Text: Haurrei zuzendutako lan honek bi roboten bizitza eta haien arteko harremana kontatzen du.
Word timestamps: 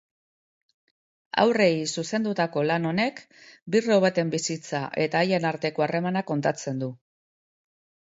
Haurrei 1.43 1.69
zuzendutako 1.97 2.65
lan 2.73 2.89
honek 2.93 3.23
bi 3.77 3.85
roboten 3.91 4.35
bizitza 4.39 4.83
eta 5.07 5.23
haien 5.25 5.49
arteko 5.55 5.89
harremana 5.89 6.29
kontatzen 6.35 6.87
du. 6.87 6.95